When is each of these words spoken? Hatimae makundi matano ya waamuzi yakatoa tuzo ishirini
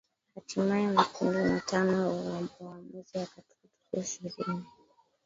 Hatimae 0.35 0.87
makundi 0.95 1.39
matano 1.39 1.91
ya 1.91 2.07
waamuzi 2.59 3.13
yakatoa 3.17 3.67
tuzo 3.91 4.01
ishirini 4.01 4.65